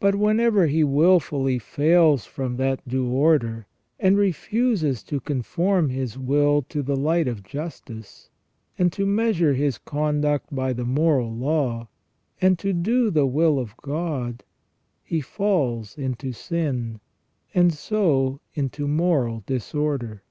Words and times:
But 0.00 0.16
whenever 0.16 0.66
he 0.66 0.84
wilfully 0.84 1.58
fails 1.58 2.26
from 2.26 2.58
that 2.58 2.86
due 2.86 3.08
order, 3.08 3.66
and 3.98 4.18
refuses 4.18 5.02
to 5.04 5.18
conform 5.18 5.88
his 5.88 6.18
will 6.18 6.60
to 6.68 6.82
the 6.82 6.94
light 6.94 7.26
of 7.26 7.42
justice, 7.42 8.28
and 8.78 8.92
to 8.92 9.06
measure 9.06 9.54
his 9.54 9.78
conduct 9.78 10.54
by 10.54 10.74
the 10.74 10.84
moral 10.84 11.34
law, 11.34 11.88
and 12.38 12.58
to 12.58 12.74
do 12.74 13.08
the 13.10 13.24
will 13.24 13.58
of 13.58 13.74
God, 13.78 14.44
he 15.02 15.22
falls 15.22 15.96
into 15.96 16.32
sin 16.32 17.00
and 17.54 17.72
so 17.72 18.40
into 18.54 18.86
moral 18.86 19.42
disorder. 19.46 20.22